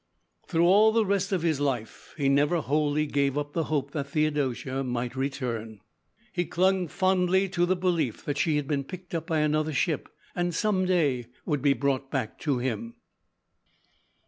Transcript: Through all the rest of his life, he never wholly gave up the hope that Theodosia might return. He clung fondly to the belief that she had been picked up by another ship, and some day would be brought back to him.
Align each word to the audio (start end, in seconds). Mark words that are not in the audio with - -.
Through 0.47 0.65
all 0.65 0.91
the 0.91 1.05
rest 1.05 1.31
of 1.31 1.43
his 1.43 1.59
life, 1.59 2.15
he 2.17 2.27
never 2.27 2.59
wholly 2.59 3.05
gave 3.05 3.37
up 3.37 3.53
the 3.53 3.65
hope 3.65 3.91
that 3.91 4.07
Theodosia 4.07 4.83
might 4.83 5.15
return. 5.15 5.79
He 6.33 6.45
clung 6.45 6.87
fondly 6.87 7.47
to 7.49 7.67
the 7.67 7.75
belief 7.75 8.25
that 8.25 8.39
she 8.39 8.55
had 8.55 8.67
been 8.67 8.83
picked 8.83 9.13
up 9.13 9.27
by 9.27 9.41
another 9.41 9.73
ship, 9.73 10.09
and 10.35 10.55
some 10.55 10.85
day 10.87 11.27
would 11.45 11.61
be 11.61 11.73
brought 11.73 12.09
back 12.09 12.39
to 12.39 12.57
him. 12.57 12.95